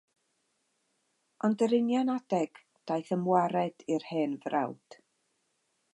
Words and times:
Ond 1.49 1.63
yr 1.65 1.75
union 1.79 2.09
adeg 2.15 2.63
daeth 2.91 3.13
ymwared 3.19 3.87
i'r 3.97 4.11
hen 4.15 4.37
frawd. 4.47 4.99